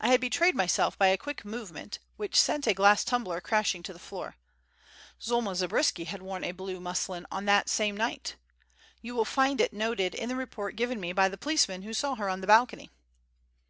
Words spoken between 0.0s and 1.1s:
I had betrayed myself by